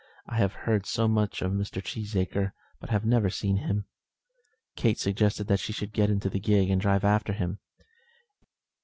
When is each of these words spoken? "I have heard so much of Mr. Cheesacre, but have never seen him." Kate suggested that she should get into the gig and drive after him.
"I 0.25 0.37
have 0.37 0.53
heard 0.65 0.87
so 0.87 1.07
much 1.07 1.43
of 1.43 1.51
Mr. 1.51 1.79
Cheesacre, 1.79 2.53
but 2.79 2.89
have 2.89 3.05
never 3.05 3.29
seen 3.29 3.57
him." 3.57 3.85
Kate 4.75 4.97
suggested 4.97 5.45
that 5.45 5.59
she 5.59 5.73
should 5.73 5.93
get 5.93 6.09
into 6.09 6.27
the 6.27 6.39
gig 6.39 6.71
and 6.71 6.81
drive 6.81 7.03
after 7.03 7.33
him. 7.33 7.59